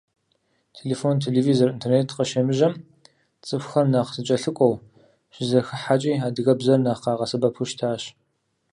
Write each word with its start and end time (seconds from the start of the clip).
Телефон, 0.77 1.15
телевизор, 1.25 1.67
интернет 1.75 2.09
къыщемыжьэм, 2.15 2.73
цӀыхухэр 3.45 3.85
нэхъ 3.91 4.11
зэкӀэлъыкӀуэу, 4.15 4.75
щызэхыхьэкӀи 5.33 6.13
адыгэбзэр 6.27 6.79
нэхъ 6.81 7.01
къагъэсэбэпу 7.03 7.67
щытащ. 7.69 8.03